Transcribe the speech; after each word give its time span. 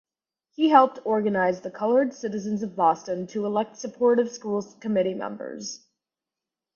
He 0.55 0.69
helped 0.69 0.97
organize 1.05 1.61
the 1.61 1.69
colored 1.69 2.11
citizens 2.11 2.63
of 2.63 2.75
Boston 2.75 3.27
to 3.27 3.45
elect 3.45 3.77
supportive 3.77 4.31
School 4.31 4.59
Committee 4.79 5.13
members. 5.13 5.85